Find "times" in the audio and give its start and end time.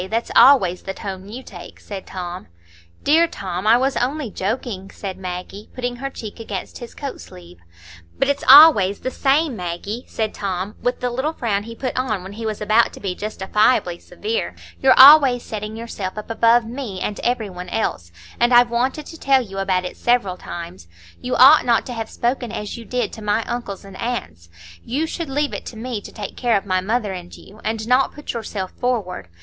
20.35-20.87